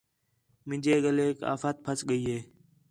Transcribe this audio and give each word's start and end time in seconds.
مینجے 0.67 0.93
ڳلیک 1.03 1.37
آفت 1.53 1.75
پھس 1.85 1.99
ڳئی 2.07 2.23
ہِے 2.31 2.39